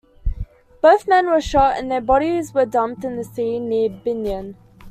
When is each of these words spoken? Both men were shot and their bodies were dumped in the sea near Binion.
Both 0.81 1.07
men 1.07 1.27
were 1.29 1.39
shot 1.39 1.77
and 1.77 1.91
their 1.91 2.01
bodies 2.01 2.55
were 2.55 2.65
dumped 2.65 3.03
in 3.05 3.17
the 3.17 3.23
sea 3.23 3.59
near 3.59 3.87
Binion. 3.87 4.55